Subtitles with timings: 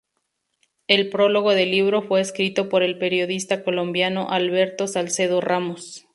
[0.87, 6.07] El prólogo del libro fue escrito por el periodista colombiano Alberto Salcedo Ramos.